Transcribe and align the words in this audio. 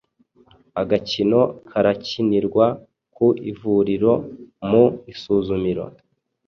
Agakino 0.81 1.39
karakinirwa 1.69 2.65
ku 3.15 3.27
ivuriro, 3.51 4.13
mu 4.69 4.85
isuzumiro. 5.11 5.85